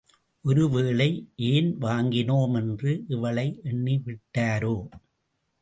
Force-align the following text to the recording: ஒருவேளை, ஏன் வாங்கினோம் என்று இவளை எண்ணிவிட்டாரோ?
ஒருவேளை, 0.45 1.07
ஏன் 1.35 1.77
வாங்கினோம் 1.79 2.55
என்று 2.55 3.03
இவளை 3.07 3.59
எண்ணிவிட்டாரோ? 3.63 4.75